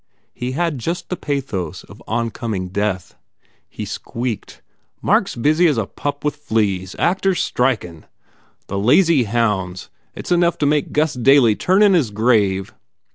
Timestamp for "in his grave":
11.83-12.73